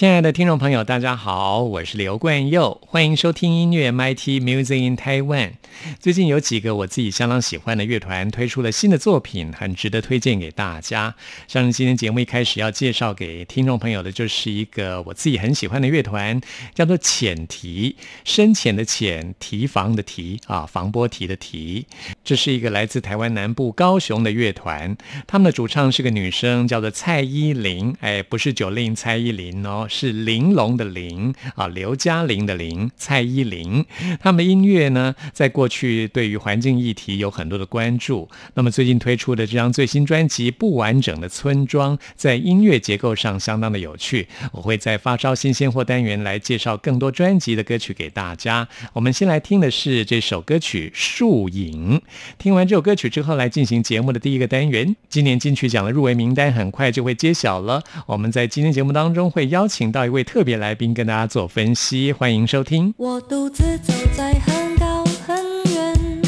[0.00, 5.50] 亲爱的听众朋友，大家好，我是刘冠佑，欢迎收听音乐 MIT Music in Taiwan。
[5.98, 11.14] 最近有几个我自己相当喜欢的乐团推出了新的作品，很值得推荐给大家。
[11.46, 16.40] 像今天节目一开始要介绍给听众朋友的，就是一个我自己很喜欢的乐团，
[16.74, 21.84] 叫做浅提，深浅的浅，提防的提啊，防波提的提。
[22.24, 29.86] 这是一个来自台湾南部高雄的乐团，他们的主唱是个女生，叫做蔡依林，哎，不是九令蔡依林哦。
[29.90, 33.84] 是玲珑的玲啊，刘嘉玲的玲，蔡依林。
[34.20, 38.28] 他们的音乐呢，在过去对于环境议题有很多的关注。
[38.54, 44.28] 那么最近推出的这张最新专辑《不完整的村庄》，在音乐结构上相当的有趣。
[44.52, 48.68] 我会在发烧新鲜货单元来介绍更多专辑的歌曲给大家。
[48.92, 51.98] 我们先来听的是这首歌曲《树影》。
[52.38, 54.94] 听完这首歌曲之后，来进行节目的第一个单元。
[55.08, 57.82] 今年金曲奖的入围名单很快就会揭晓了。
[58.06, 59.79] 我们在今天节目当中会邀请。
[59.80, 62.92] 请到一位特别来宾跟大家做分析，欢迎收听。
[62.98, 65.42] 我独自走在很高很
[65.72, 66.22] 远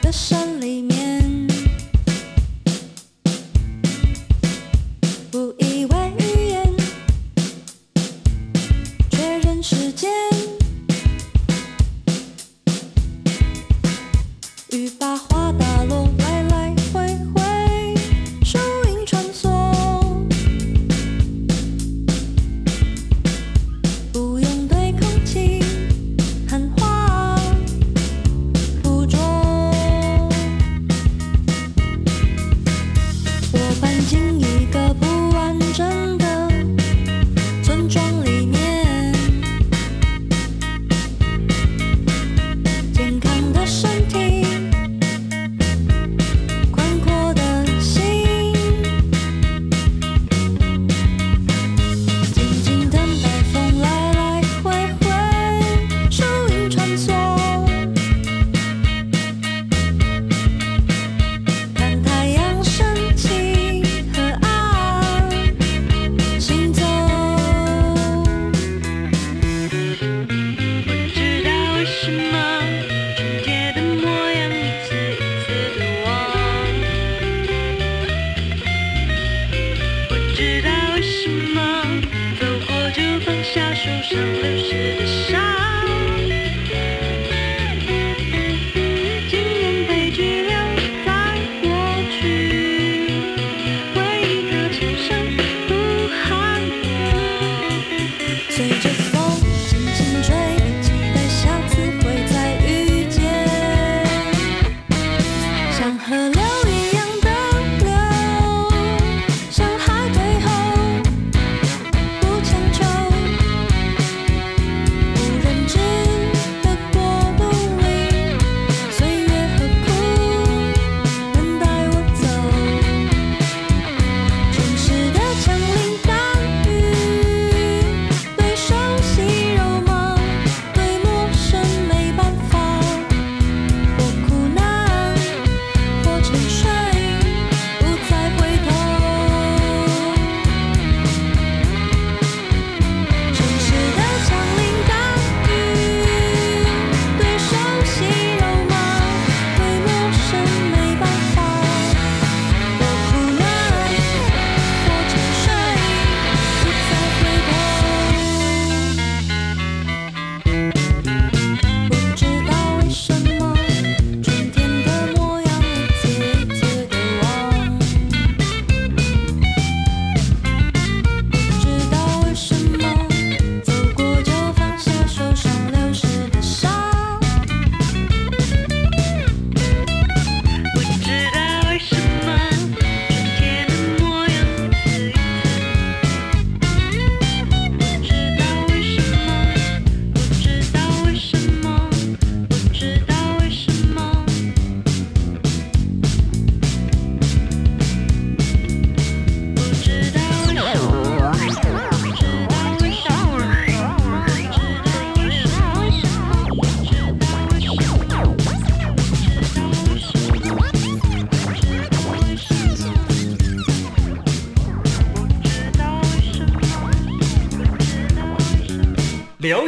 [0.00, 0.49] 的山。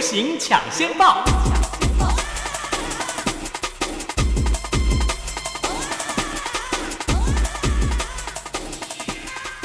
[0.03, 1.25] 行抢先报。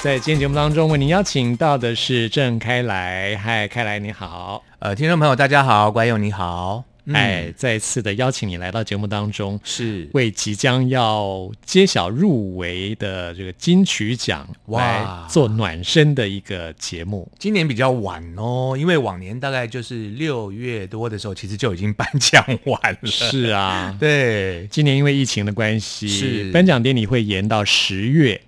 [0.03, 3.35] 在今天节目当中，为您邀请到的是郑开来。
[3.43, 4.63] 嗨，开来你好。
[4.77, 17.31] 呃，听众朋友大家好，观友你好，嗯哎，再次的邀请你来到节目当中，是为即将要揭晓入围的这个金曲奖哇来做暖身的一个节目。
[17.39, 23.09] 今年比较晚哦，因为往年大概就是六月多的时候，其实就已经颁奖完了。
[23.09, 28.41] 是啊，对，今年因为疫情的关系，是颁奖典礼会延到十月。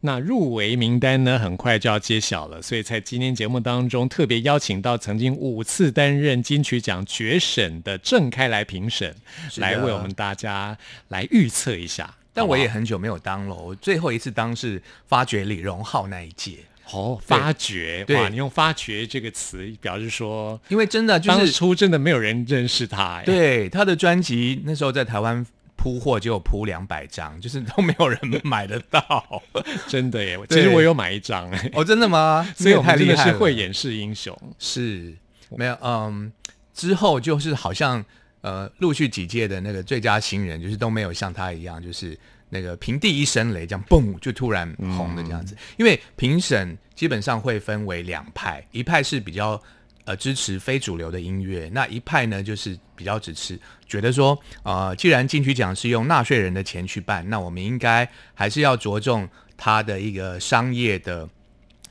[0.00, 9.14] 那入围名单呢，很快就要揭晓了，所以在今天节目当中特别邀请到曾经五次担任金曲奖决审的郑开来评审，
[9.56, 10.76] 来为我们大家
[11.08, 12.14] 来预测一下。
[12.32, 16.58] 但我也很久没有当了，我最后一次当是发掘李荣浩那一届，
[16.92, 18.28] 哦，发掘对哇！
[18.28, 25.44] 你用“发掘”这个词表示说，因为真的就当是初真的没有人认识他，哎，对他的专辑那时候在台湾
[25.86, 29.40] 铺货就有铺两百张，就是都没有人买得到。
[29.86, 30.36] 真的耶！
[30.48, 32.44] 其实我有买一张，哎， 哦，真的吗？
[32.56, 34.36] 所以我们真的是太厉害了慧眼识英雄。
[34.58, 35.14] 是
[35.50, 36.32] 没有，嗯，
[36.74, 38.04] 之后就是好像
[38.40, 42.18] 呃，陆续几届的那个最佳新人，就是都没有像他一样，就是
[42.48, 44.68] 那个平地一声雷，这样嘣就突然
[44.98, 45.56] 红的这样子。
[45.76, 49.62] 因为评审基本上会分为两派，一派是比较
[50.06, 61.28] 呃支持非主流的音乐，那一派呢就是比较支持觉得说，呃，既然金曲奖是用纳税人的钱去办，那我们应该还是要着重它的一个商业的。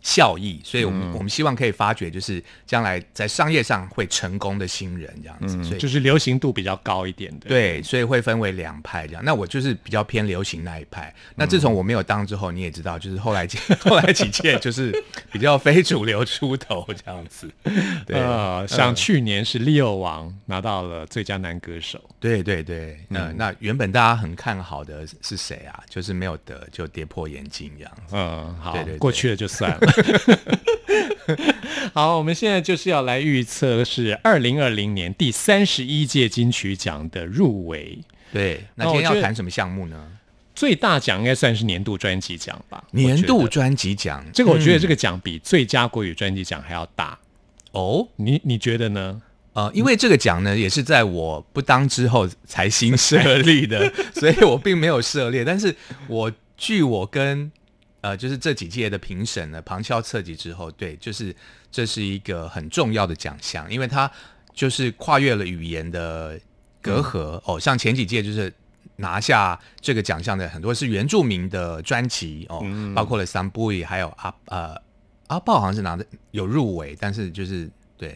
[0.06, 9.26] 效益，所以我们、我们希望可以发掘，就是将来在商业上会成功的新人这样子，所以嗯就是流行度比较高一点的。，对，所以会分为两派这样。
[9.26, 11.12] 那我就是比较偏流行那一派。
[11.34, 14.94] 那自从我没有当之后，你也知道，就是后来几 后来几届就是
[15.32, 17.52] 比较非主流出头这样子。
[18.06, 25.84] 对，呃，像去年是 Leo 王拿到了最佳男歌手，对对对，嗯、那原本大家很看好的是谁啊？
[25.90, 28.16] 就是没有得，就跌破眼镜这样子。
[28.16, 29.95] 嗯，好，对对对过去了就算了。
[31.94, 38.00] 好，我们现在就是要来预测是二零二零年第三十一届金曲奖的入围，
[38.32, 40.12] 对，那今天要谈什么项目呢？
[40.54, 42.84] 最大奖应该算是年度专辑奖吧？
[42.92, 47.18] 年度专辑奖，这个，我觉得这个、个奖比最佳国语专辑奖还要大。
[47.72, 49.22] 哦，你你觉得呢？
[49.52, 55.44] 呃，因为这个奖呢，也是在我不当之后才新设立的， 所以我并没有涉猎。
[55.44, 55.76] 但是
[56.08, 57.52] 我据我跟
[58.06, 61.36] 呃，就是这几届的评审呢旁敲侧击之后，对，就是
[61.72, 64.10] 这是一个很重要的奖项，因为它
[64.54, 66.40] 就是跨越了语言的
[66.84, 67.60] 隔阂、哦。
[67.60, 68.54] 像前几届就是
[68.98, 72.64] 拿下这个奖项的很多是原住民的专辑哦，
[72.94, 74.76] 包括了三布伊，还有阿呃
[75.26, 77.68] 阿豹好像是拿的有入围，但是就是
[77.98, 78.16] 对。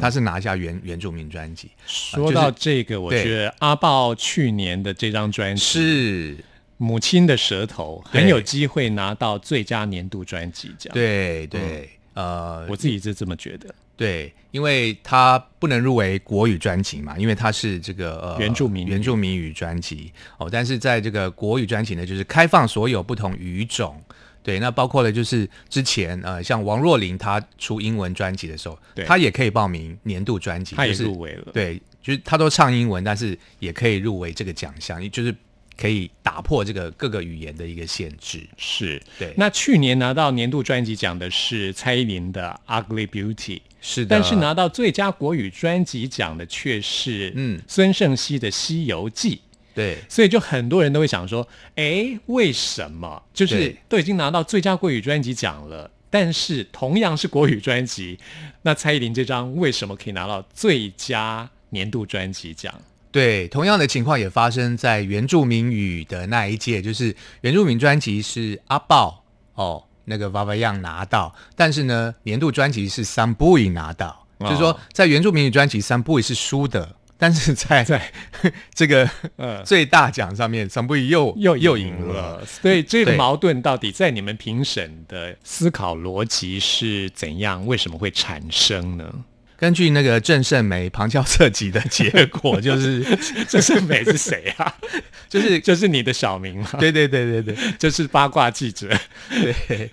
[0.00, 6.36] 他是拿下原原住民专辑，说到这个，我觉得阿豹去年的这张专辑是
[6.78, 13.74] 《母亲的舌头》很有机会拿到最佳年度专辑奖。，对对，呃，我自己是这么觉得。
[13.96, 23.98] 对，因为他不能入围国语专辑嘛，因为他是这个呃原住民原住民语专辑哦，但是在这个国语专辑呢，就是开放所有不同语种。
[24.42, 31.50] 对，那包括了就是之前呃，像王若琳她出英文专辑的时候，她也可以报名年度专辑，她也是入围了。
[31.52, 35.34] 对，就是她都唱英文，但是也可以入围这个奖项，就是
[35.76, 38.46] 可以打破这个各个语言的一个限制。
[38.56, 39.00] 是。
[39.18, 43.34] 对，那去年拿到年度专辑奖的是蔡依林的《Ugly Beauty》，
[43.80, 49.36] 是的，但是拿到最佳国语专辑奖的却是嗯孙盛熙的《西游记》。
[49.74, 53.22] 对所以就很多人都会想说，哎，为什么？
[53.34, 58.18] 就是都已经拿到最佳国语专辑奖了，但是同样是国语专辑，
[58.62, 62.72] 那蔡依林这张为什么可以拿到最佳年度专辑奖？
[63.16, 78.12] 对，同样的情况也发生在原住民语的那一届，就是原住民专辑是阿豹哦，那个 y a n 拿到，但是呢，年度专辑是 s 布 m 拿到，哦就是说在原住民语专辑 s 布 m 是输的，但是在在
[78.74, 82.44] 这个呃 最大奖上面 s 布 m 又又又赢赢了。
[82.44, 87.66] 所以这个矛盾到底在你们评审的思考逻辑是怎样？
[87.66, 89.10] 为什么会产生呢？
[89.58, 93.02] 根据那个郑胜美旁敲侧击的结果， 就是
[93.48, 94.74] 郑胜美是谁啊？
[95.28, 96.70] 就是 就是你的小名嘛？
[96.78, 98.88] 对对对对对就是八卦记者。
[99.28, 99.90] 对，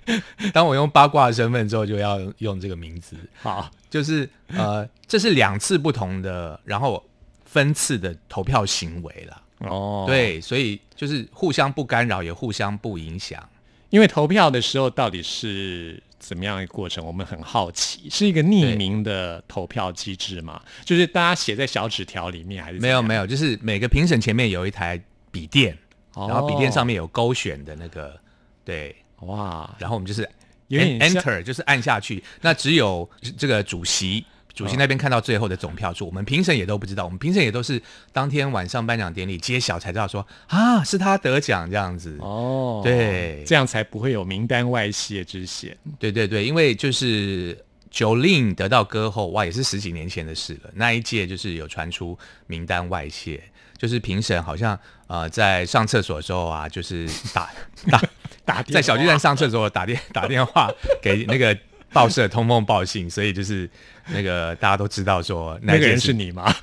[0.52, 3.16] 当我用八卦的身份之后，就要用这个名字。
[3.40, 7.02] 好，就是呃，这是两次不同的，然后
[7.44, 9.42] 分次的投票行为了。
[9.58, 13.42] 哦，对，所以就是互相不干扰，也互相不影响。
[13.90, 17.04] 因为投票的时候到底是怎么样一个过程？
[17.04, 20.58] 我们很好奇，是一个匿名的投票机制吗？
[20.84, 22.80] 就是大家写在小纸条里面，还是？
[22.80, 24.98] 没有没有，就是每个评审前面有一台
[25.30, 25.76] 笔电，
[26.14, 28.18] 哦然后笔电上面有勾选的那个，
[28.64, 30.26] 对，哇，然后我们就是
[30.68, 34.24] 有点 enter，就是按下去，那只有这个主席。
[34.54, 37.82] 主席那边看到最后的总票数，我们评审也都不知道，我们评审也都是
[38.12, 42.16] 当天晚上颁奖典礼揭晓才知道说啊是他得奖这样子。
[42.20, 45.76] 哦，对这样才不会有名单外泄之嫌。
[45.98, 47.58] 对对对，因为就是
[47.90, 50.70] 九令得到歌后，哇，也是十几年前的事了。
[50.74, 53.42] 那一届就是有传出名单外泄，
[53.76, 57.50] 就是评审好像呃在上厕所的时候啊，就是打
[57.90, 58.02] 打
[58.44, 60.70] 打在小巨蛋上厕所打电打电话
[61.02, 61.56] 给那个
[61.92, 63.70] 报社通风报信，所以就是
[64.08, 66.54] 那个大家都知道说那个人是你吗？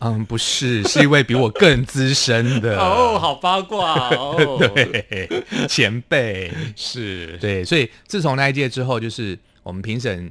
[0.00, 4.58] 嗯不是，是一位比我更资深的 哦，好八卦哦。
[4.74, 6.52] 对前辈。
[6.76, 10.30] 是， 对，所以自从那一届之后，就是我们评审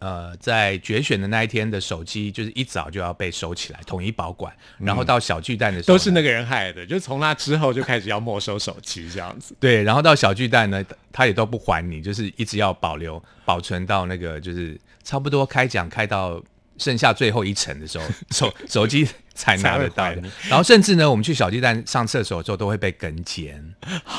[0.00, 9.56] 呃在决选的那一天的手机，就是一早就要被收起来，统一保管，然后到小巨蛋的时候呢都是那个人害的，就从那之后就开始要没收手机这样子。
[9.58, 16.42] 对，然后到小巨蛋呢，他也都不还你，就是一直要保留保存到那个就是差不多开奖开到
[16.78, 20.22] 剩下最后一层的时候， 手手机才拿得到的。
[20.48, 23.62] 然后甚至呢，我们去小鸡蛋上厕所的时候都会被跟监，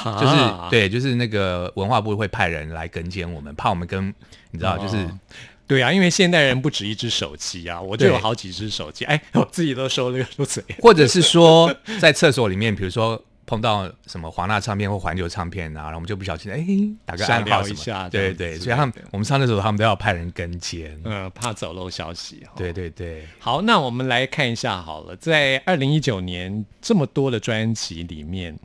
[0.03, 4.07] 就是、啊对，就是那个文化部会派人来跟监我们，怕我们跟
[4.51, 4.95] 你知道，就是。
[4.97, 5.19] 哦
[5.67, 10.63] 对啊，因为现代人不止一只手机啊，我就有好几只手机，哎，我自己都收了个嘴。
[10.79, 16.65] 或者是说在厕所里面，比如说碰到什么华纳唱片或环球唱片啊，然后我们就不小心哎
[17.05, 22.53] 打个暗号什么，一下这对对，所以他们我们上厕所他们都要派人跟监，嗯，怕走漏消息哈。
[22.55, 28.57] 对对对，好，那我们来看一下好了，在二零一九年这么多的专辑里面，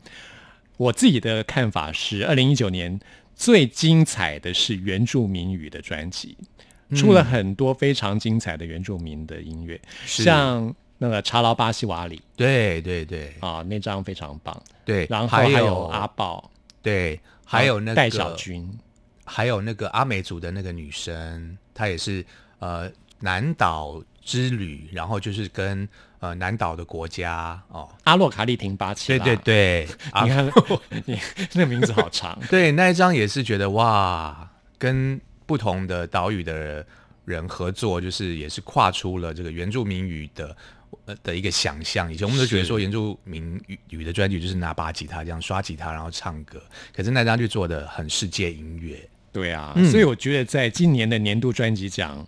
[0.77, 2.99] 我自己的看法是，二零一九年
[3.35, 6.37] 最精彩的是原住民语的专辑，
[6.97, 10.23] 出了很多非常精彩的原住民的音乐，是。
[10.25, 12.21] 像那个查劳巴西瓦里。
[12.37, 13.35] 对对对。
[13.41, 16.51] 啊，那张非常棒，对，然后还还有阿宝，
[16.83, 18.71] 对，还有那个戴小，军，
[19.25, 22.25] 还有那个阿美族的那个女生，她也是
[22.59, 22.91] 呃
[23.21, 25.89] 南岛之旅，然后就是跟
[26.19, 30.53] 呃南岛的国家哦，阿洛卡利廷巴奇拉，对对对，啊 你看
[31.07, 31.19] 你
[31.55, 36.85] 那个名字好长， 对，那一张也是觉得哇，跟不同的岛屿的
[37.25, 40.57] 人合作，就是也是跨出了这个原住民语的
[41.07, 42.13] 呃的一个想象。
[42.13, 46.63] 以前我们都觉得说原住民语语的专辑就是拿把吉他这样刷吉他然后唱歌，
[46.95, 49.09] 可是那张就做的很世界音乐。
[49.33, 52.27] 对啊，嗯所以我觉得在今年的年度专辑奖，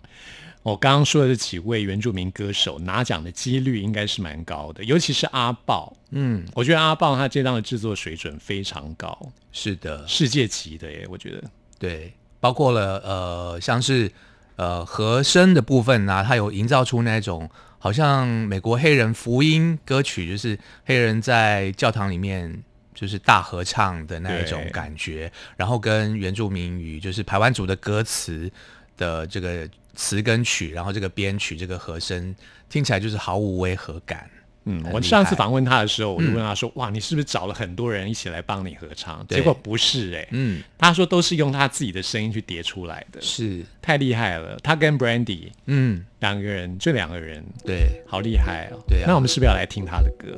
[0.61, 5.93] 我刚刚说的这几位原住民歌手拿奖的几率应该是蛮高的，尤其是阿豹。
[6.11, 9.17] 嗯，我觉得阿豹他这张的制作水准非常高，
[9.51, 11.43] 是的，世界级的耶，我觉得。
[11.77, 14.09] 对，包括了呃，像是
[14.55, 17.49] 呃和声的部分呢、它有营造出那种
[17.83, 22.63] 好像美国黑人福音歌曲，就是黑人在教堂里面
[22.93, 28.49] 就是大合唱的那一种感觉，然后跟原住民语就是排湾族的歌词
[28.95, 32.33] 的这个词跟曲，然后这个编曲这个和声
[32.69, 34.29] 听起来就是毫无违和感。
[34.65, 35.35] 嗯，我上次害。
[35.35, 39.39] 访问他的时候，我就问他说：“哇，你是不是找了很多人一起来帮你合唱？”对。
[39.39, 44.57] 结果不是哎、嗯，他说都是用他自己的声音去叠出来的，是，太厉害了。
[44.63, 48.79] 他跟 Brandy 嗯，两个人，就两个人，对，好厉害哦。
[48.87, 49.05] 对啊。
[49.07, 50.37] 那我们是不是要来听他的歌？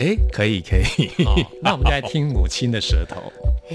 [0.00, 3.32] 诶，可以可以，哦，那我们就来听母亲的舌头。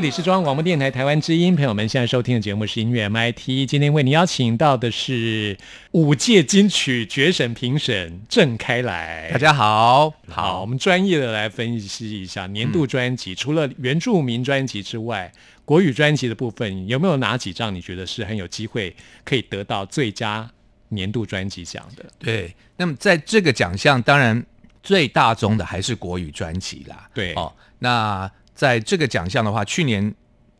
[0.00, 3.68] 这里是中央广播电台台湾之音，朋友们现在收听的节目是音乐 MIT。
[3.68, 5.54] 今天为你邀请到的是
[5.90, 9.28] 五届金曲决审评审郑开来。
[9.30, 15.30] 大家好，好，我们专业的来分析一下年度专辑，除了原住民专辑之外，
[15.66, 20.50] 国语专辑的部分有没有哪几张你觉得是很有机会可以得到最佳
[20.88, 22.06] 年度专辑奖的？
[22.18, 24.42] 对，那么在这个奖项，当然
[24.82, 27.06] 最大宗的还是国语专辑啦。
[27.12, 28.30] 对哦，那
[28.60, 30.14] 在这个奖项的话，去年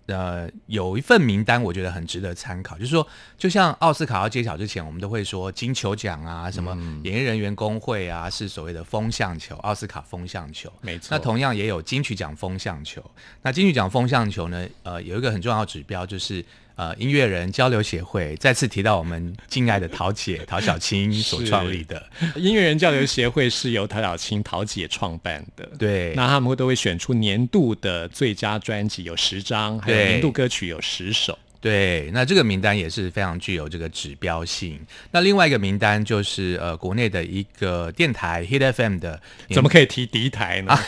[0.07, 2.79] 呃有一份名单，我觉得很值得参考。
[2.79, 10.73] 就是说，就像奥斯卡要揭晓之前，我们都会说金球奖啊，什么演艺人员工会啊，是所谓的风向球，奥斯卡风向球。
[10.81, 13.05] 没错那同样也有金曲奖风向球。
[13.43, 16.43] 那金曲奖风向球呢，呃，有一个很重要的指标就是。
[16.81, 22.03] 呃，音乐人交流协会再次提到我们敬爱的陶姐陶小青所创立的，
[22.37, 25.69] 音乐人交流协会是由陶小青陶姐创办的。
[25.79, 31.39] 对，那他们都会选出年度的最佳专辑有十张，还有年度歌曲有十首。
[31.61, 34.81] 对，那这个名单也是非常具有这个指标性。
[35.11, 40.75] 那另外一个名单就是呃，国内的一个电台 Hit FM 的，怎么可以提敌台呢？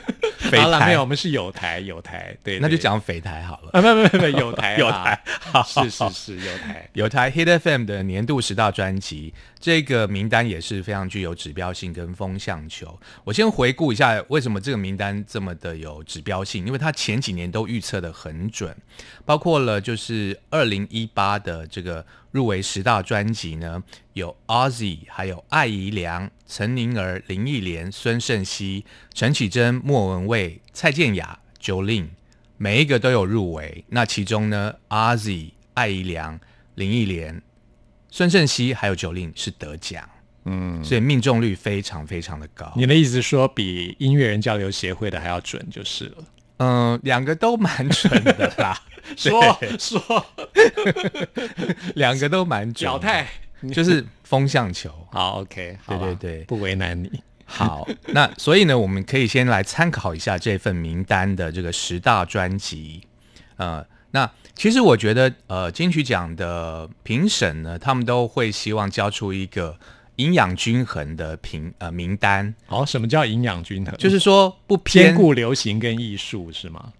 [0.50, 3.70] 匪好了，台没有，我们是有台有台，对，那就对讲肥台好了。
[3.72, 6.88] 啊，没有没有没，有有台 有台，好是是是有台。
[6.92, 12.98] 有台 Hit FM 的年度十大专辑，这个名单也是非常具有指标性跟风向球。
[13.24, 18.76] 我先回顾一下为什么这个名单这么的有指标性，因为它前几年都预测的很准，
[19.24, 23.82] 包括了就是二零一八的这个入围十大专辑呢，
[24.14, 28.84] 有 Ozzy，还有艾怡良、陈宁儿、林忆莲、孙盛熙、
[29.14, 32.08] 陈绮贞、莫文蔚、蔡健雅、Jolin。
[32.56, 33.84] 每一个都有入围。
[33.88, 36.40] 那其中呢，Ozzy、艾怡良、
[36.74, 37.40] 林忆莲、
[38.10, 40.06] 孙盛熙还有 Jolin 是得奖，
[40.44, 42.72] 嗯，所以命中率非常非常的高。
[42.76, 46.24] 你的意思是说比音乐人交流协会的还要准就是了？
[46.58, 48.78] 嗯、两个都蛮准的啦，
[49.16, 49.40] 说
[49.78, 50.26] 说
[51.94, 53.26] 两个都蛮准表态，
[53.72, 54.90] 就是风向球。
[55.12, 57.22] 好，OK，好啊对对对不为难你。
[57.44, 63.02] 好，那所以呢，我们可以先来参考一下这份名单的这个十大专辑。
[63.56, 69.76] 呃，那其实我觉得，呃，金曲奖的评审呢，他们都会希望交出一个
[70.16, 73.96] 营养均衡的评呃名单，好，什么叫营养均衡？
[73.96, 76.92] 就是说不偏顾流行跟艺术是吗？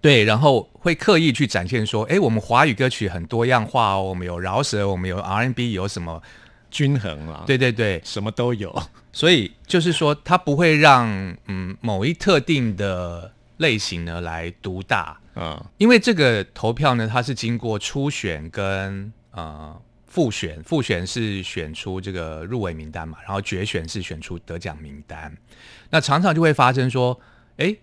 [0.00, 6.22] 对，然后会刻意去展现说，哎，我们华语歌曲很多样化哦，我们有饶舌，我们有 R&B，有什么？
[6.70, 8.82] 均衡啊，，对对对，什么都有。
[9.10, 11.08] 所以就是说，它不会让
[11.46, 19.74] 嗯某一特定的类型呢来独大，嗯，因为这个投票呢，它是经过初选跟呃
[20.06, 25.34] 复选，复选是选出这个入围名单嘛，然后决选是选出得奖名单。
[25.88, 27.18] 那常常就会发生说，
[27.56, 27.74] 哎，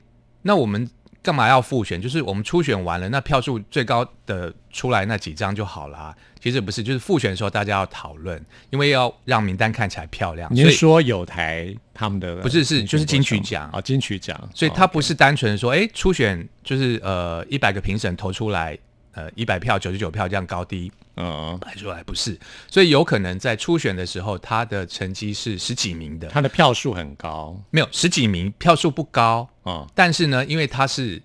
[0.44, 0.88] 那我们
[1.26, 2.00] 干嘛要复选？
[2.00, 6.16] 就是我们初选完了，那票数最高的出来那几张就好啦。
[6.40, 10.48] 其实不是，就是复选的时候大家要讨论，因为要让名单看起来漂亮。
[10.50, 18.78] 所以您说有台他们的不是是就是金曲奖哦，金曲奖，所以哦它不是单纯说，哎、初选就是呃一百个评审投出来，
[19.16, 22.38] 呃一百票、九十九票这样高低嗯，排出来，不是。
[22.70, 31.22] 所以有可能在初选的时候，他的成绩是十几名的，他的票数很高，没有十几名，票数不高，嗯，但是呢，因为他是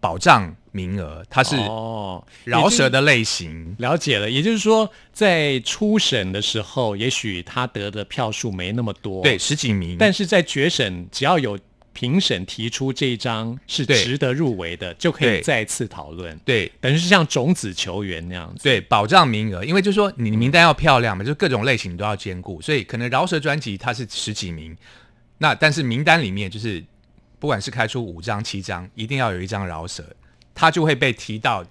[0.00, 11.56] 保障名额，他是哦，饶舌的类型，了解了，也就是说，在初审的时候，也许他得的票数没那么多，对，，十几名，但是在决审，只要有
[11.98, 16.70] 评审提出这一张是值得入围的，就可以再次讨论，对。
[16.80, 18.62] 等于是像种子球员那样子。
[18.62, 24.76] 对，保障名额，因为就是说你名单要漂亮嘛，就各种类型都要兼顾，所以可能饶舌专辑它是十几名，
[25.38, 26.84] 那但是名单里面就是
[27.40, 30.04] 不管是开出五张七张，一定要有一张饶舌，
[30.54, 31.66] 它就会被提到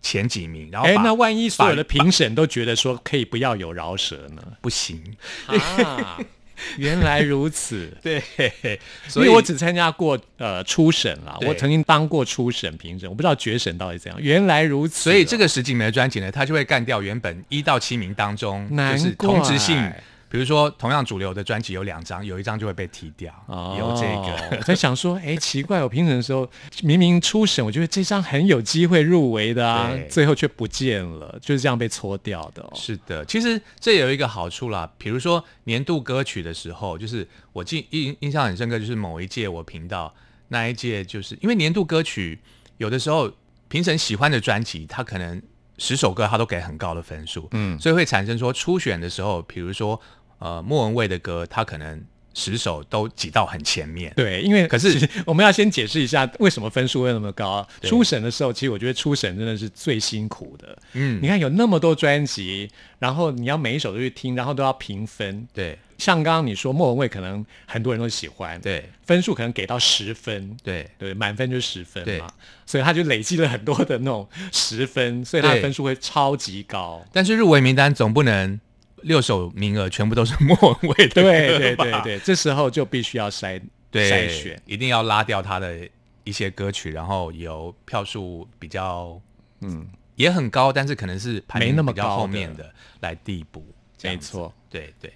[0.00, 4.42] 前几名，然后哎，把那万一所有的评审都觉得说可以不要有饶舌呢？
[4.62, 5.02] 不行，
[5.44, 6.18] 啊，
[6.78, 7.90] 原来如此。
[8.02, 14.20] 对，因所以我只参加过呃初审啦，我曾经当过初审评审，我不知道决审到底怎样。
[14.20, 20.02] 原来如此哦、所以这个十几名的专辑呢，它就会干掉原本一到七名当中难就是同质性怪。
[20.28, 24.56] 比如说，同样主流的专辑有两张，有一张就会被踢掉，有这哦个。
[24.56, 26.48] 我在想说，哎，奇怪，我评审的时候
[26.82, 32.72] 明明初审，我觉得这张很有机会入围的啊，最后却不见了，就是这样被搓掉的哦。
[32.74, 40.12] 是的，其实这有一个好处啦，比如说年度歌曲的时候，就是我记印印象很深刻，就是某一届我频道
[40.48, 42.40] 那一届，就是因为年度歌曲
[42.78, 43.30] 有的时候
[43.68, 45.40] 评审喜欢的专辑，他可能
[45.78, 50.00] 十首歌他都给很高的分数，嗯所以会产生说初选的时候，比如说
[50.38, 52.02] 呃莫文蔚的歌，他可能
[52.34, 54.12] 十首都挤到很前面。
[54.14, 57.66] 对，因为可是我们要先解释一下为什么分数会那么高。
[57.80, 60.78] 对初审的时候，其实我觉得初审真的是最辛苦的。
[60.92, 65.48] 嗯你看有那么多专辑，然后你要每一首都去听，然后都要评分。
[65.54, 68.88] 对像刚刚你说莫文蔚，可能很多人都喜欢，，对。
[69.04, 70.88] 分数可能给到十分，对。
[70.98, 72.26] 对，满分就是十分嘛，
[72.64, 77.04] 所以他就累积了很多的那种十分，所以他的分数会超级高。
[77.12, 78.60] 但是入围名单总不能
[79.02, 83.60] 六首名额全部都是莫文蔚的对对对对，这时候就必须要筛
[83.92, 84.60] 筛选。
[84.66, 85.88] 一定要拉掉他的
[86.24, 89.20] 一些歌曲，然后由票数比较
[89.60, 89.86] 嗯。
[90.16, 93.62] 也很高，但是可能是排名没那么比较高后面的来递补。
[94.02, 95.12] 没，错，对对，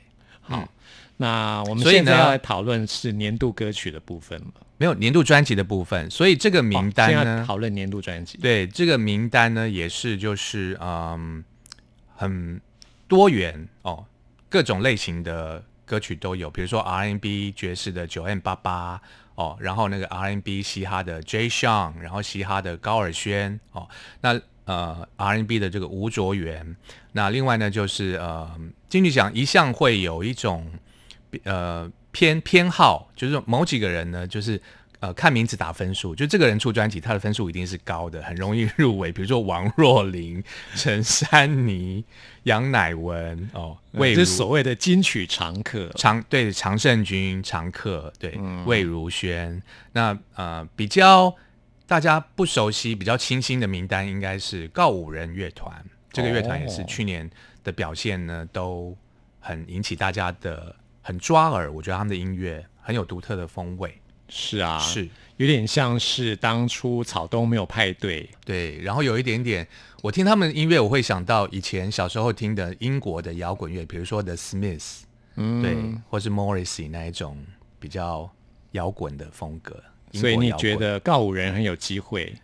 [0.50, 0.68] 好，
[1.16, 4.66] 那我们现在要来讨论是年度歌曲的部分了。
[4.78, 8.38] 没有年度专辑的部分，所以这个名单呢，讨论年度专辑。
[8.38, 11.44] 对这个名单呢，也是就是嗯
[12.16, 12.60] 很
[13.06, 14.06] 多元哦，
[14.48, 18.98] 各种类型的歌曲都有，比如说 R&B 爵士的九 M 八八
[19.34, 21.46] 哦，然后那个 R&B 嘻哈的 J.
[21.50, 23.86] Sean，然后嘻哈的高尔宣哦，
[24.22, 26.76] 那呃 R&B 的这个吴卓源，
[27.12, 28.48] 那另外呢就是呃
[28.88, 30.70] 金曲奖一向会有一种
[31.42, 34.60] 呃偏偏好，就是某几个人呢，就是
[35.00, 39.10] 呃看名字打分数，就这个人出专辑，他的分数一定是高的，很容易入围。
[39.10, 40.42] 比如说王若琳、
[40.76, 42.04] 陈珊妮、
[42.44, 45.88] 杨乃文哦，魏如这是所谓的金曲常客。
[45.96, 49.60] 常对常胜军、常客对、嗯魏如萱。
[49.92, 51.34] 那呃比较
[51.90, 55.84] 大家不熟悉、比较清新的名单，应该是告五人乐团。
[56.12, 57.28] 这个乐团也是哦去年
[57.64, 58.96] 的表现呢，都
[59.40, 60.72] 很引起大家的
[61.02, 61.68] 很抓耳。
[61.72, 63.92] 我觉得他们的音乐很有独特的风味，
[64.28, 68.80] 是啊，是有点像是当初草东没有派对，对。
[68.82, 69.66] 然后有一点点，
[70.00, 75.00] 我听他们的音乐，我会想到以前小时候听的英国的摇滚乐，比如说 The Smiths，
[75.34, 75.76] 嗯，对，
[76.08, 77.44] 或是 Morrissey 那一种
[77.80, 78.30] 比较
[78.70, 79.82] 摇滚的风格。
[80.12, 82.34] 所以你觉得告五人很有机会？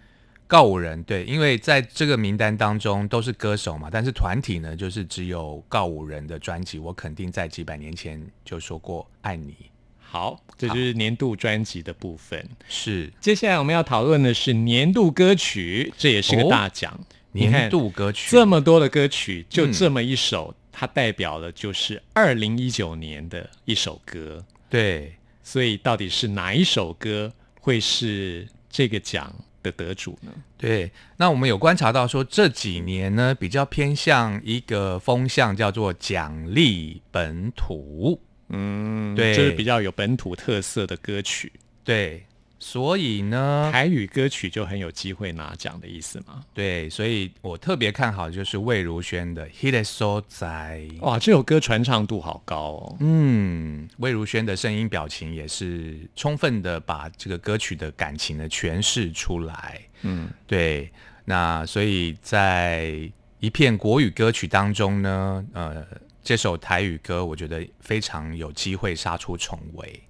[0.49, 6.79] 告五人对，因为在这个名单当中都是歌手嘛，但是团体呢，就是只有告五人的专辑。
[6.79, 9.53] 我肯定在几百年前就说过《爱你》，
[9.99, 12.49] 好，这就是年度专辑的部分。
[12.69, 16.97] 是接下来我们要讨论的是年度歌曲，这也是个哦大奖。
[17.33, 18.31] 年度歌曲。
[18.31, 24.45] 这么多的歌曲，就嗯这么一首，它代表了就是二零一九年的一首歌。
[24.71, 27.33] 对，所以到底是哪一首歌
[27.67, 30.31] 会是这个奖的得主呢？
[30.57, 38.21] 对，那我们有观察到说这几年呢，比较偏向一个风向，叫做奖励本土。
[38.51, 41.53] 嗯，对就是比较有本土特色的歌曲。
[41.83, 42.25] 对，
[42.59, 46.43] 所以呢，台语歌曲就很有机会拿奖的意思吗？
[46.55, 50.81] 对，所以我特别看好就是魏如萱的《Hit It So 在》。
[51.01, 52.97] 哇，这首歌传唱度好高哦。
[53.01, 59.81] 嗯，魏如萱的声音表情也是充分的把这个歌曲的感情呢诠释出来。
[60.01, 60.91] 嗯，对，
[61.27, 65.87] 那所以在一片国语歌曲当中呢，呃，
[66.23, 70.03] 这首台语歌我觉得非常有机会杀出重围。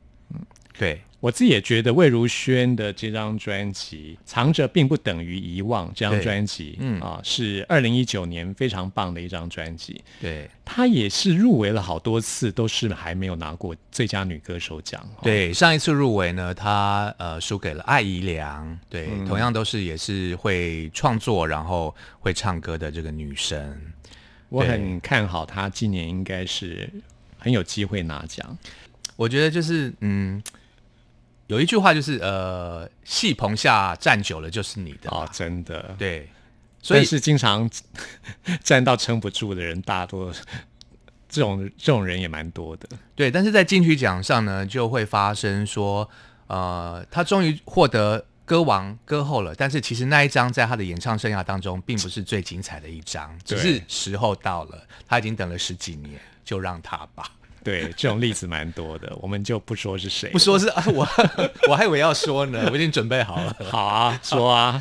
[0.77, 10.01] 嗯，对，我自己也觉得魏如萱的这张专辑《藏着并不等于遗忘》这张对专辑，嗯啊，是二零一九年非常棒的一张专辑。
[10.21, 15.01] 对，她也是入围了好多次，都是还没有拿过最佳女歌手奖。
[15.17, 23.77] 哦，对，上一次入围呢，她呃输给了艾怡良，对，嗯同样都是也是会创作，然后会唱歌的这个女生。
[24.49, 26.89] 我很看好她今年应该是
[27.37, 28.57] 很有机会拿奖。
[29.17, 30.41] 我觉得就是嗯，
[31.49, 35.95] 有一句话就是呃，戏棚下站久了就是你的嘛哦，真的。
[35.97, 36.29] 对，
[36.83, 37.71] 所以但是经常
[38.63, 40.33] 站到撑不住的人，大多
[41.29, 42.89] 这种这种人也蛮多的。
[43.15, 46.09] 对，但是在金曲奖上呢，就会发生说，
[46.49, 57.31] 呃，他终于获得歌王歌后了，但是其实那一张在他的演唱生涯当中，并不是最精彩的一张，只是时候到了，他已经等了十几年，就让他吧。
[57.67, 60.39] 对，这种例子蛮多的，我们就不说是谁不。
[60.39, 61.05] 说是啊，我
[61.69, 63.57] 我还以为要说呢，我已经准备好了。
[63.69, 64.81] 好啊，说啊，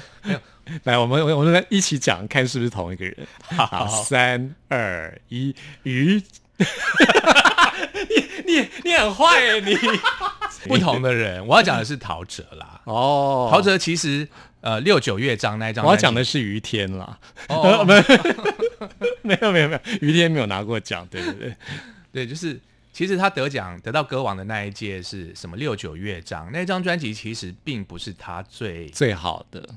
[0.84, 3.18] 来，我们我们来一起讲，看是不是同一个人。
[3.48, 6.22] 好，三二一，鱼。
[8.46, 9.76] 你你你很坏耶，你
[10.70, 12.82] 不同的人，我要讲的是陶喆啦。
[12.84, 13.50] 哦。
[13.52, 14.28] 陶喆其实
[14.62, 17.18] 呃六九乐章那一张，我要讲的是于天啦，
[17.50, 17.84] 哦，
[19.24, 21.56] 没有没有没有，于天没有拿过奖，对对对，
[22.14, 22.60] 对，就是
[22.96, 29.68] 其实他得奖得到歌王的那一届是什么六九乐章那张专辑，其实并不是他最最好的，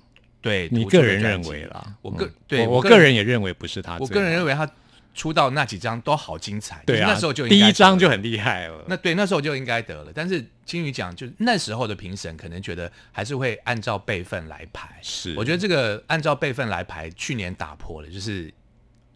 [0.40, 1.96] 对你个人认为啦。
[2.00, 4.70] 我个嗯对我我个个人也认为不是他我个人认为他
[5.16, 8.84] 出道那几张都好精彩，对啊，那时候就第一张就很厉害了。
[8.86, 15.34] 那对那时候就应该得了，但是金鱼奖就那时候的评审可能觉得还是会按照辈分来排，是。
[15.36, 18.48] 我觉得这个按照辈分来排，去年打破了，就是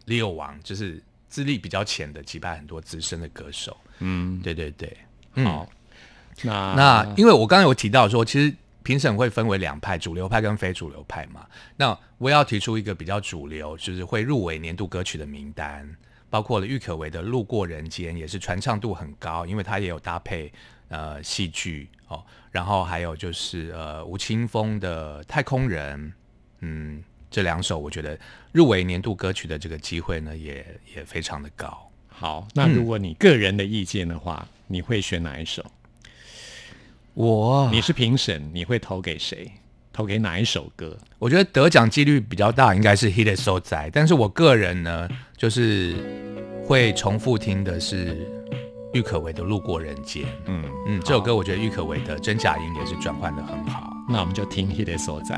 [0.08, 1.00] Leo 王，就是
[1.32, 3.74] 资历比较浅的击败很多资深的歌手。
[4.00, 4.94] 嗯，对对对，
[5.36, 5.66] 嗯好，
[6.42, 11.46] 那那因为我刚刚有提到说，其实评审会分为两派，主流派跟非主流派嘛。
[11.74, 15.88] 那我要提出一个比较主流，就是会入围年度歌曲的名单，
[16.28, 20.52] 包括了郁可唯的《路过人间》，也是传唱度很高，因为它也有搭配
[20.88, 22.22] 呃戏剧哦。
[22.50, 25.98] 然后还有就是呃吴青峰的《太空人》，
[26.60, 28.16] 嗯，这两首我觉得
[28.52, 30.64] 入围年度歌曲的这个机会呢，也
[30.94, 31.90] 也非常的高。
[32.08, 35.64] 好，那如果你个人的意见的话，你会选哪一首？
[37.14, 39.50] 我你是评审，你会投给谁？
[39.92, 40.96] 投给哪一首歌？
[41.18, 45.94] 我觉得得奖几率比较大，应该是《Hit It So 在，但是我个人呢，就是
[46.66, 48.26] 会重复听的是
[48.94, 50.22] 郁可唯的《路过人间》。
[50.46, 55.36] 嗯嗯，这首歌我觉得郁可唯的真假音也是转换的很好，那我们就听《Hit It 所在》。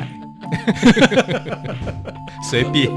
[2.51, 2.91] 随便。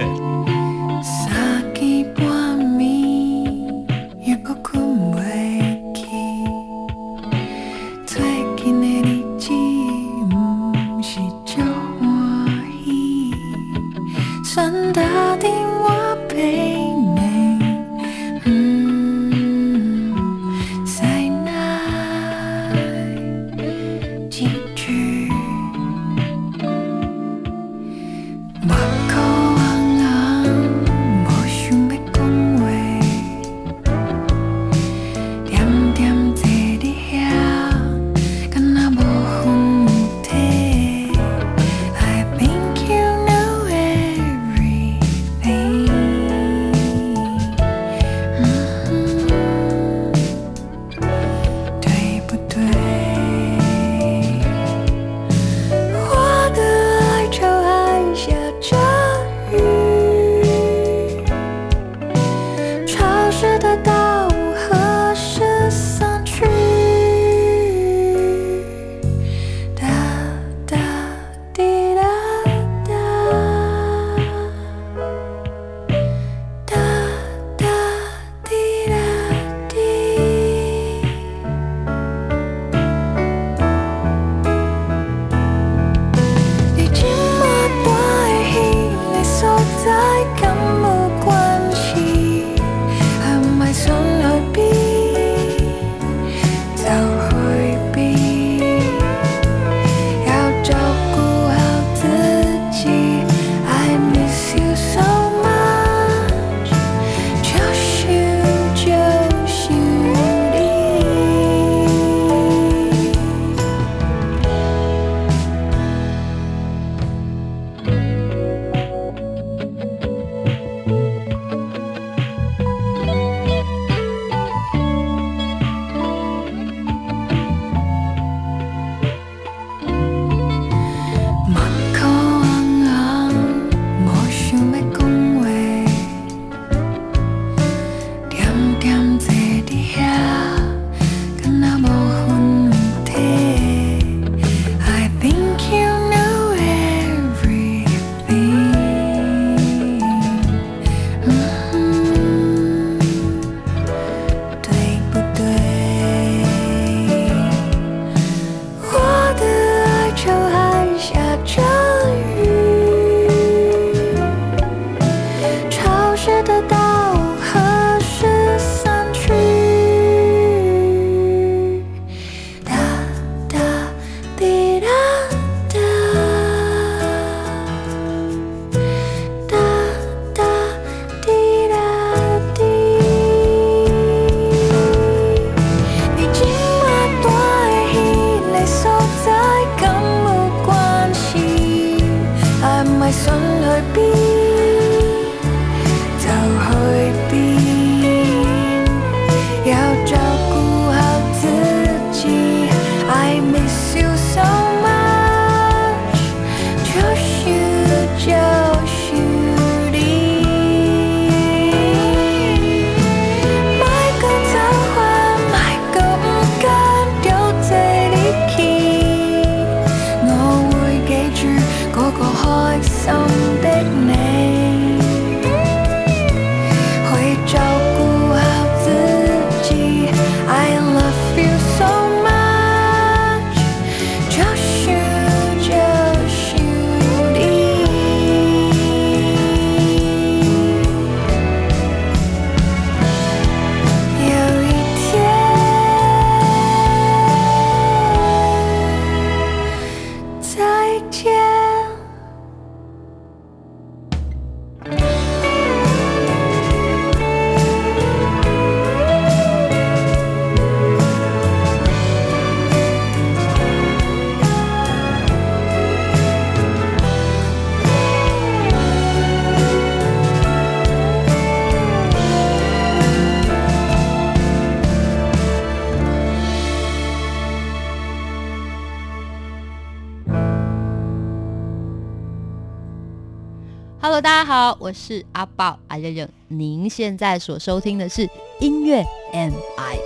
[285.98, 286.30] 阿认认。
[286.48, 288.30] 您现在所收听的是
[288.60, 289.97] 音乐 M I。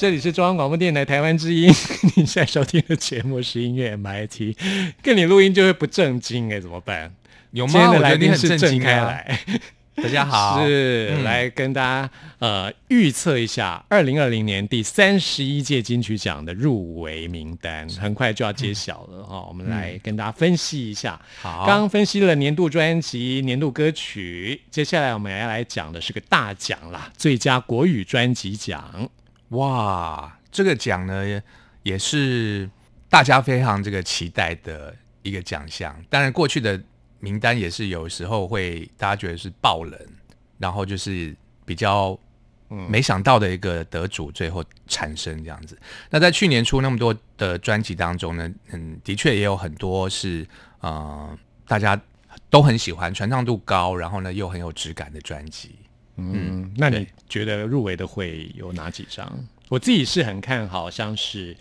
[0.00, 1.68] 这里是中央广播电台台湾之音，
[2.16, 4.56] 你现在收听的节目是音乐 MIT，
[5.02, 7.14] 跟你录音就会不正经哎，怎么办？
[7.50, 7.90] 有吗？
[7.90, 9.38] 我觉得你很正经来，
[10.02, 21.20] 大家好， 是、嗯来跟大家呃预测一下二零二零年第三十一届金曲奖的入围名单，很快就要揭晓了哈、我们来跟大家分析一下。
[21.42, 29.10] 好，刚刚分析了年度专辑、年度歌曲，接下来我们要来讲的是个大奖啦，最佳国语专辑奖。
[29.50, 31.42] 哇，这个奖呢也
[31.82, 32.68] 也是
[33.08, 35.94] 大家非常这个期待的一个奖项。
[36.08, 36.80] 当然，过去的
[37.18, 39.98] 名单也是有时候会大家觉得是爆冷，
[40.58, 41.34] 然后就是
[41.64, 42.16] 比较
[42.68, 45.76] 没想到的一个得主最后产生这样子。
[46.08, 50.46] 那在去年出那么多的专辑当中呢，嗯，的确也有很多是
[50.78, 51.36] 呃
[51.66, 52.00] 大家
[52.48, 55.74] 都很喜欢，传唱度高，然后呢又很有质感的专辑。
[56.32, 59.30] 嗯，那你觉得入围的会有哪几张？
[59.68, 61.56] 我自己是很看好，像是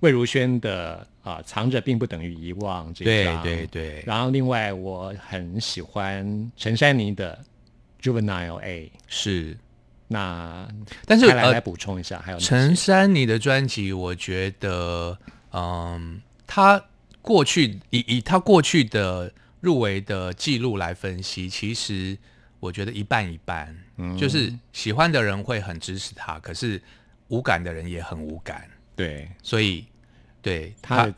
[0.00, 7.38] 魏如萱的啊、藏着并不等于遗忘》这对张，对对，然后另外我很喜欢陈珊妮的
[8.04, 9.56] 《Juvenile A》，是。
[10.12, 10.66] 那
[11.06, 15.16] 但是来来补充一下，还有陈珊妮的专辑，我觉得，
[15.52, 16.82] 嗯，他
[17.22, 22.18] 过去以以他过去的入围的记录来分析，其实
[22.58, 24.16] 我觉得一半一半，嗯。
[24.16, 26.80] 就是喜欢的人会很支持他，可是
[27.28, 29.28] 无感的人也很无感，对。
[29.42, 29.84] 所以
[30.42, 31.12] 对他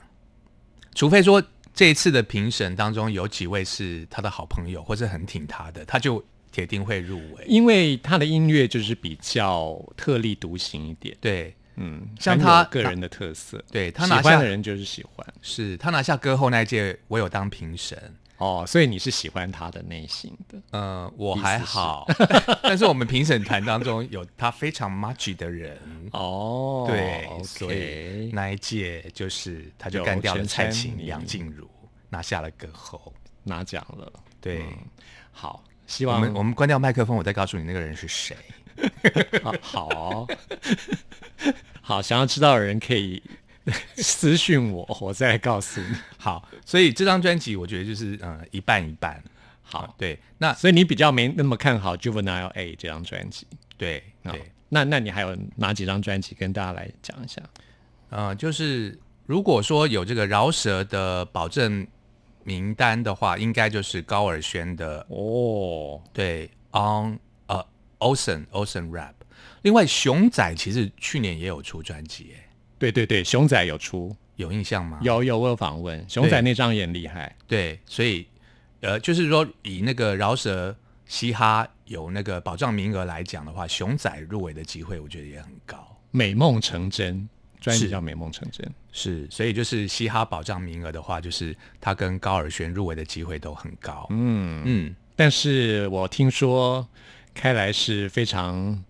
[0.95, 7.45] 除非说这一次的评审当中有几位是他的好朋友或者很挺他的，他就铁定会入围。
[7.47, 15.27] 因为他的音乐就是比较特立独行一点，对，嗯，像他个人的特色，对他拿下欢的人就是喜欢。
[15.41, 17.99] 是他拿下歌后那一届，我有当评审。
[18.43, 20.61] 哦，所以你是喜欢他的内心的。
[20.73, 22.05] 嗯，我还好，
[22.61, 25.79] 但是我们评审团当中有他非常 much 的人，
[26.13, 31.71] 哦，对所以那一届就是他就有干掉了蔡琴、梁静茹，
[32.09, 33.13] 拿下了歌后。
[33.45, 34.13] 拿奖了。
[34.41, 34.65] 对，
[35.33, 38.37] 好，希我望们我们关掉麦克风，我再告诉你那个人是谁。
[39.43, 40.27] 好好哦
[41.81, 43.23] 好，想要知道的人可以
[43.97, 45.97] 私讯我，我再告诉你。
[46.19, 49.23] 好，所以这张专辑我觉得就是呃一半一半。
[49.63, 53.47] 好，对，那所以你比较没那么看好《Juvenile A》这张专辑。
[53.79, 57.41] 对好对，那那你还有哪几张专辑跟大家来讲一下？
[58.11, 61.87] 呃，就是如果说有这个饶舌的保证
[62.45, 67.65] 名单的话，应该就是高尔宣的哦，对，On 呃
[68.01, 69.15] Ocean Ocean Rap。
[69.63, 72.42] 另外，熊仔其实去年也有出专辑，哎，
[72.83, 74.99] 对对对，熊仔有出，有印象吗？。
[75.03, 77.33] 有有我有访问熊仔那张也很厉害。
[77.47, 78.27] 对，所以
[78.81, 80.77] 呃，就是说以那个饶舌
[81.07, 85.97] 嘻哈有那个保障名额来讲的话，熊仔入围的机会我觉得也很高。
[86.11, 87.29] 美梦成真，
[87.61, 88.67] 专辑叫《美梦成真》。
[88.91, 94.09] 是，所以就是嘻哈保障名额的话，就是他跟高尔宣入围的机会都很高。
[94.11, 96.85] 嗯，嗯，但是我听说
[97.33, 98.83] 开来是非常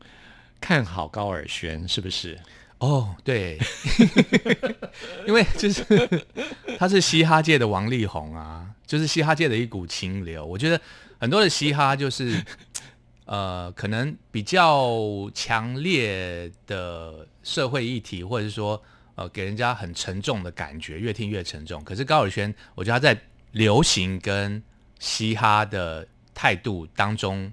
[0.62, 2.38] 看好高尔宣，是不是？
[2.82, 3.56] 哦，对，
[5.24, 5.84] 因为就是
[6.76, 10.44] 他是嘻哈界的王力宏啊，就是嘻哈界的一股清流。
[10.44, 10.80] 我觉得
[11.20, 12.44] 很多的嘻哈就是
[13.24, 14.98] 呃，可能比较
[15.32, 18.82] 强烈的社会议题，或者是说
[19.14, 21.84] 呃，给人家很沉重的感觉，越听越沉重。
[21.84, 23.16] 可是高尔宣，我觉得他在
[23.52, 24.60] 流行跟
[24.98, 26.04] 嘻哈的
[26.34, 27.52] 态度当中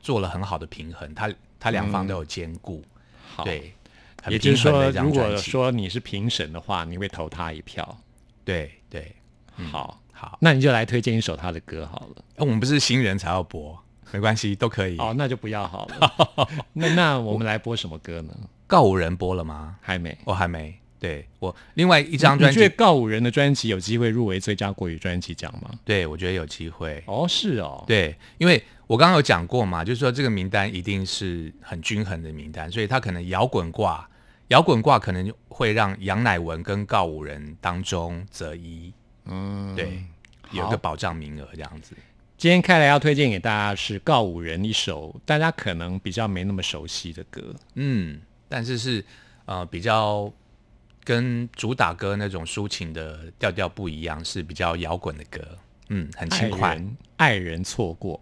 [0.00, 1.30] 做了很好的平衡，他
[1.60, 2.82] 他两方都有兼顾。
[3.34, 3.74] 好，对，
[4.26, 7.96] 很也就是说，如果说你是评审的话，你会投他一票。
[8.44, 9.14] 对对，
[9.70, 12.24] 好，好，那你就来推荐一首他的歌好了。
[12.34, 13.78] 呃我们不是新人才要播，
[14.10, 14.98] 没关系，都可以。
[14.98, 16.48] 哦，那就不要好了。
[16.74, 18.34] 那那我们来播什么歌呢？
[18.66, 19.76] 告五人播了吗？
[19.80, 20.18] 还没。
[20.24, 20.76] 我还没。
[20.98, 25.70] 对我另外一张专辑，觉得告五人的专辑有机会入围最佳国语专辑奖吗？
[25.84, 27.04] 对我觉得有机会。
[27.06, 27.84] 哦，是哦。
[27.86, 34.08] 对，因为我刚刚有讲过嘛，就是说这个名单一定是很均衡的名单，所以他可能摇滚挂，
[34.48, 38.92] 摇滚挂可能会让杨乃文跟告五人当中择一，
[39.24, 40.04] 嗯，对，
[40.52, 41.96] 有好个保障名额这样子。
[42.36, 47.54] 今天开来要推荐给大家是告五人一首大家可能比较没那么熟悉的歌。
[47.74, 49.04] 嗯，但是是
[49.46, 50.30] 呃比较
[51.02, 55.40] 跟主打歌那种抒情的调调不一样，是比较摇滚的歌，
[55.88, 56.74] 嗯，很轻快。
[56.74, 58.20] 人爱人错过。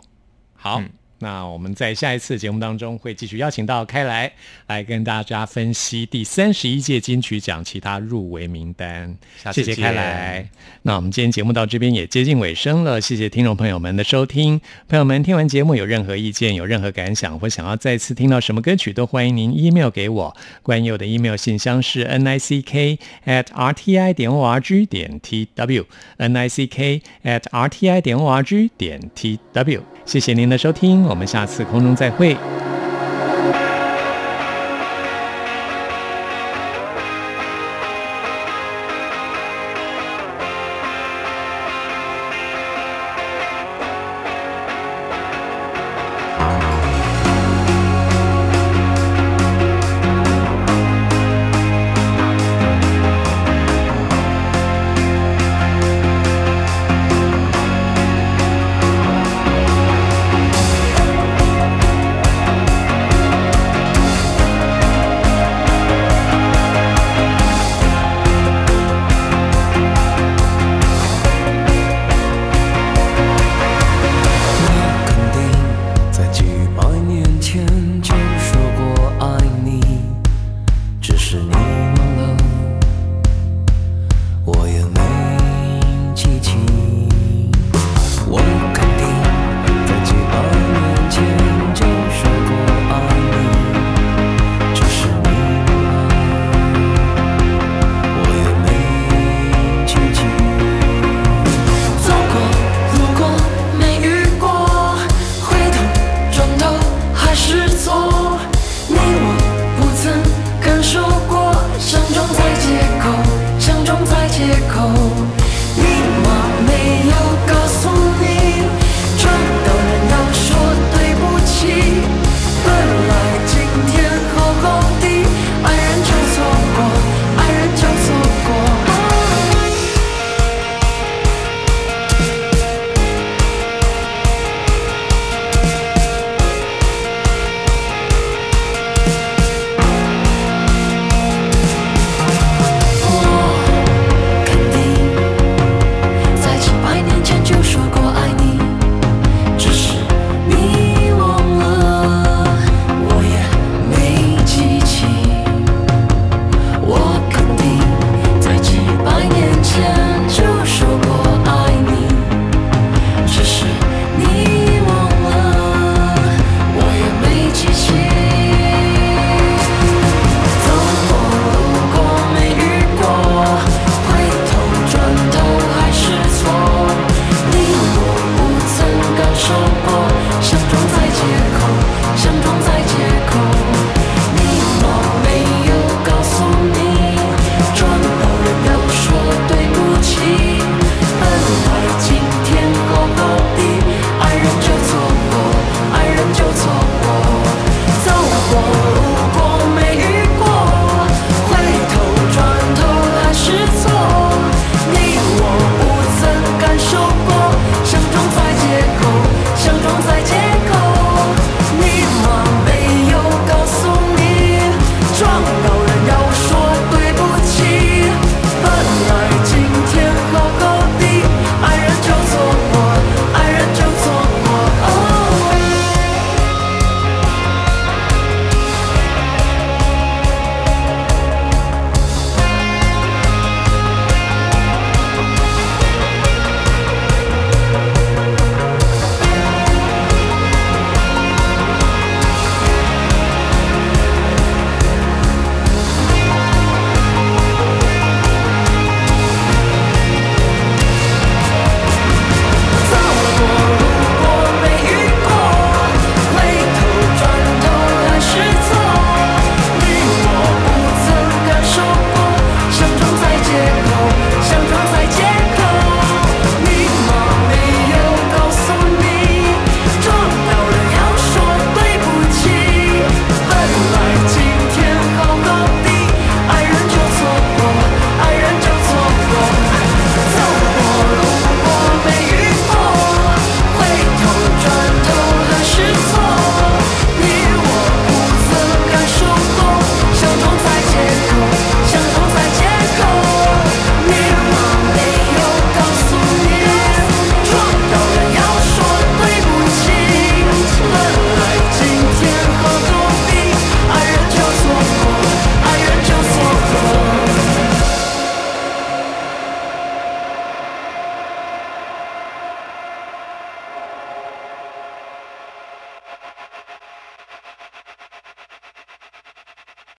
[0.55, 0.89] 好，嗯
[1.25, 4.31] 那我们在下一次节目当中会继续邀请到开来
[4.67, 9.17] 来跟大家分析第三十一届金曲奖其他入围名单。
[9.51, 10.47] 谢谢开来。
[10.83, 14.61] 那我们今天节目到这边也接近尾声了，谢谢听众朋友们的收听。
[14.87, 20.37] 朋友们听完节目有任何意见、有任何感想或想要再次听到什么歌曲，都欢迎您 email 给我。
[20.63, 25.19] 关佑的 email 信箱是 n i c k at r t i 点 o r g 点
[25.21, 25.87] t w
[26.19, 29.83] n i c k at r t i 点 o r g 点 t w。
[30.07, 32.37] 谢谢您的收听，我们下次空中再会。